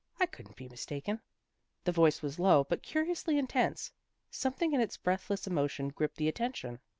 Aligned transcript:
I 0.19 0.25
couldn't 0.25 0.55
be 0.55 0.67
mistaken." 0.67 1.21
The 1.83 1.91
voice 1.91 2.23
was 2.23 2.39
low 2.39 2.63
but 2.63 2.81
curiously 2.81 3.37
intense. 3.37 3.91
Something 4.31 4.73
in 4.73 4.81
its 4.81 4.97
breathless 4.97 5.45
emotion 5.45 5.89
gripped 5.89 6.15
the 6.15 6.27
attention. 6.27 6.79